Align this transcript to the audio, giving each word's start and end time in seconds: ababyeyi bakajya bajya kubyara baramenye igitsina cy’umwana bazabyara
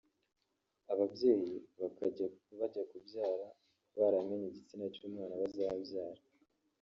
ababyeyi 0.93 1.53
bakajya 1.79 2.25
bajya 2.59 2.83
kubyara 2.91 3.47
baramenye 3.97 4.45
igitsina 4.49 4.85
cy’umwana 4.95 5.33
bazabyara 5.41 6.21